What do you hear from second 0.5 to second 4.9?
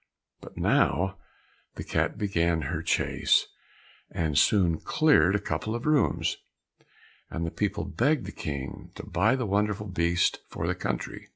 now the cat began her chase, and soon